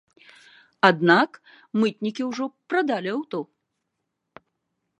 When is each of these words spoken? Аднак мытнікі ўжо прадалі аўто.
Аднак 0.87 1.31
мытнікі 1.83 2.23
ўжо 2.29 2.45
прадалі 2.73 3.09
аўто. 3.15 3.39